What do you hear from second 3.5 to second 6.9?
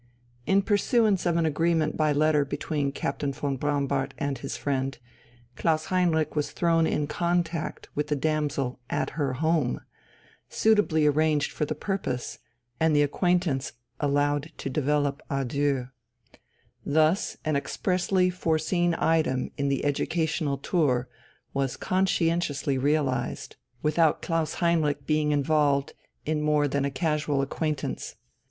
Braunbart and his friend, Klaus Heinrich was thrown